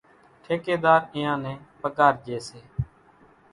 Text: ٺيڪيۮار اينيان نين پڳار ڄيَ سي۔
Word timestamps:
ٺيڪيۮار 0.43 1.01
اينيان 1.13 1.37
نين 1.43 1.57
پڳار 1.81 2.13
ڄيَ 2.23 2.37
سي۔ 2.47 2.59